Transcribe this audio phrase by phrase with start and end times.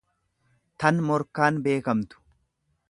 [0.83, 2.25] tan morkaan beekamtu.